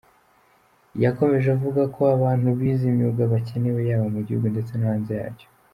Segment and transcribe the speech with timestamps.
[1.03, 5.47] Yakomeje avuga ko abantu bize imyuga bakenewe yaba mu gihugu ndetse no hanze yacyo.